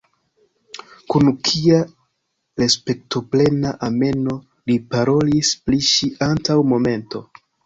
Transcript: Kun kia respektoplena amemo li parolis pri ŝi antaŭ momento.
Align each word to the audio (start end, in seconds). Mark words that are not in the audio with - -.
Kun 1.13 1.27
kia 1.49 1.81
respektoplena 2.63 3.75
amemo 3.89 4.35
li 4.71 4.79
parolis 4.95 5.53
pri 5.69 5.81
ŝi 5.91 6.11
antaŭ 6.31 6.59
momento. 6.75 7.25